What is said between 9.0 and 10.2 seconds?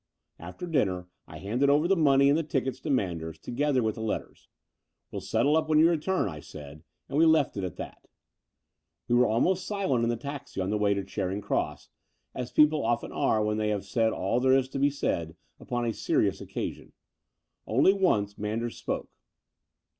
We were almost silent in the